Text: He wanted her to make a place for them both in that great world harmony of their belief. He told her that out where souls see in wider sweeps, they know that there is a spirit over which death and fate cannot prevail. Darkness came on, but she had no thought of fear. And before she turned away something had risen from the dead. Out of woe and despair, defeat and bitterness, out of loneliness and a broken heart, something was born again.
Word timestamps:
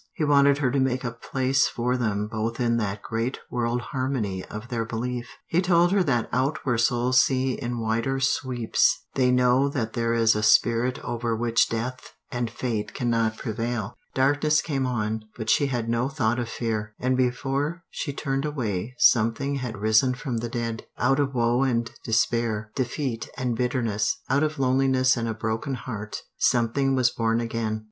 He 0.13 0.23
wanted 0.25 0.57
her 0.57 0.71
to 0.71 0.79
make 0.79 1.03
a 1.03 1.11
place 1.11 1.67
for 1.67 1.95
them 1.95 2.25
both 2.27 2.59
in 2.59 2.77
that 2.77 3.03
great 3.03 3.37
world 3.51 3.81
harmony 3.93 4.43
of 4.43 4.69
their 4.69 4.83
belief. 4.83 5.29
He 5.45 5.61
told 5.61 5.91
her 5.91 6.01
that 6.01 6.27
out 6.33 6.57
where 6.65 6.79
souls 6.79 7.23
see 7.23 7.53
in 7.53 7.79
wider 7.79 8.19
sweeps, 8.19 9.05
they 9.13 9.29
know 9.29 9.69
that 9.69 9.93
there 9.93 10.15
is 10.15 10.35
a 10.35 10.41
spirit 10.41 10.97
over 11.03 11.35
which 11.35 11.69
death 11.69 12.13
and 12.31 12.49
fate 12.49 12.95
cannot 12.95 13.37
prevail. 13.37 13.93
Darkness 14.15 14.63
came 14.63 14.87
on, 14.87 15.25
but 15.37 15.51
she 15.51 15.67
had 15.67 15.87
no 15.87 16.09
thought 16.09 16.39
of 16.39 16.49
fear. 16.49 16.95
And 16.97 17.15
before 17.15 17.83
she 17.91 18.11
turned 18.11 18.43
away 18.43 18.95
something 18.97 19.57
had 19.57 19.77
risen 19.77 20.15
from 20.15 20.37
the 20.37 20.49
dead. 20.49 20.87
Out 20.97 21.19
of 21.19 21.35
woe 21.35 21.61
and 21.61 21.91
despair, 22.03 22.71
defeat 22.73 23.29
and 23.37 23.55
bitterness, 23.55 24.17
out 24.31 24.41
of 24.41 24.57
loneliness 24.57 25.15
and 25.15 25.27
a 25.27 25.35
broken 25.35 25.75
heart, 25.75 26.23
something 26.39 26.95
was 26.95 27.11
born 27.11 27.39
again. 27.39 27.79